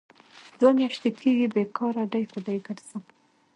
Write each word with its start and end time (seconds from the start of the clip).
دوه 0.59 0.71
میاشې 0.77 1.09
کېږي 1.21 1.47
بې 1.53 1.63
کاره 1.77 2.03
ډۍ 2.13 2.23
په 2.31 2.39
ډۍ 2.45 2.57
کرځم. 2.65 3.03